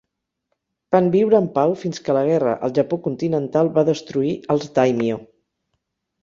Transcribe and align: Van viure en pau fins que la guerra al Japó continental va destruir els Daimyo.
Van 0.93 1.09
viure 1.15 1.35
en 1.39 1.49
pau 1.57 1.75
fins 1.81 2.01
que 2.07 2.15
la 2.19 2.23
guerra 2.29 2.55
al 2.69 2.73
Japó 2.79 2.99
continental 3.09 3.71
va 3.77 3.85
destruir 3.91 4.33
els 4.57 4.67
Daimyo. 4.81 5.21